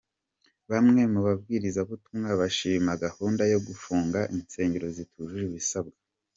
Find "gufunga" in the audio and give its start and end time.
3.67-4.19